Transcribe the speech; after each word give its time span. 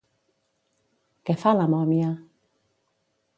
Què 1.29 1.35
fa 1.43 1.53
la 1.59 1.67
mòmia? 1.75 2.09